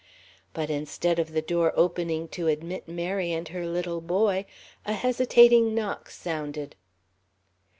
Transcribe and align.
But 0.55 0.71
instead 0.71 1.19
of 1.19 1.31
the 1.31 1.43
door 1.43 1.71
opening 1.75 2.27
to 2.29 2.47
admit 2.47 2.87
Mary 2.87 3.31
and 3.31 3.47
her 3.49 3.67
little 3.67 4.01
boy, 4.01 4.47
a 4.83 4.93
hesitating 4.93 5.75
knock 5.75 6.09
sounded. 6.09 6.75